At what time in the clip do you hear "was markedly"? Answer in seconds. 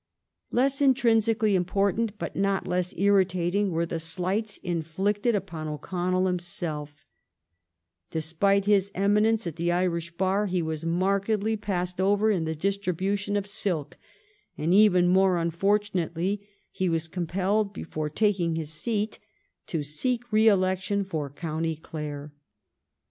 10.63-11.55